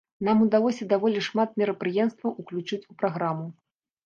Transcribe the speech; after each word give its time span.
Нам 0.27 0.37
удалося 0.45 0.87
даволі 0.93 1.21
шмат 1.27 1.53
мерапрыемстваў 1.63 2.31
уключыць 2.45 2.81
у 2.91 2.97
праграму. 3.05 3.47